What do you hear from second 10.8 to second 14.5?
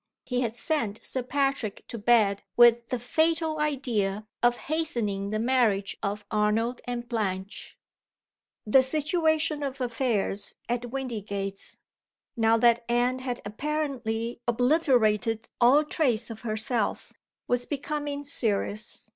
Windygates now that Anne had apparently